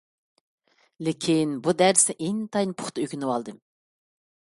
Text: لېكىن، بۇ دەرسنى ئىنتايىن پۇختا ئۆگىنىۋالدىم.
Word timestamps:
لېكىن، 1.09 1.53
بۇ 1.69 1.75
دەرسنى 1.83 2.17
ئىنتايىن 2.29 2.75
پۇختا 2.83 3.05
ئۆگىنىۋالدىم. 3.07 3.65